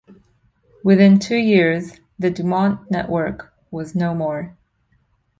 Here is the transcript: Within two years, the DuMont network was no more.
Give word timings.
Within 0.83 1.19
two 1.19 1.35
years, 1.37 1.99
the 2.17 2.31
DuMont 2.31 2.89
network 2.89 3.53
was 3.69 3.93
no 3.93 4.15
more. 4.15 4.57